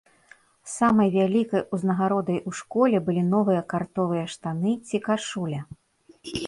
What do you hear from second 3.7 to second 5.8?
картовыя штаны ці кашуля.